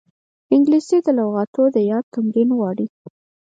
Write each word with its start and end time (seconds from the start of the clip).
انګلیسي 0.53 0.97
د 1.05 1.07
لغاتو 1.19 1.63
یاد 1.91 2.05
ته 2.07 2.11
تمرین 2.13 2.49
غواړي 2.57 2.85